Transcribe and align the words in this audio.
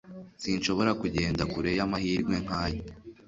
Sinshobora 0.41 0.91
kugenda 1.01 1.43
kure 1.51 1.71
y'amahirwe 1.77 2.33
nkaya. 2.43 2.81